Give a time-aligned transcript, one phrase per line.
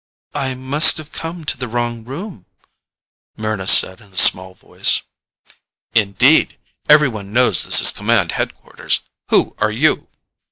[0.33, 2.47] "I must have come to the wrong room,"
[3.37, 5.03] Mryna said in a small voice.
[5.93, 6.57] "Indeed!
[6.89, 9.01] Everyone knows this is command headquarters.
[9.29, 10.07] Who are you?"